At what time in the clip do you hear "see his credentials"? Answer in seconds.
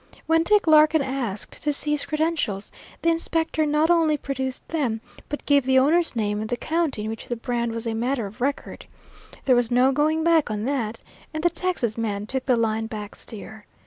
1.71-2.71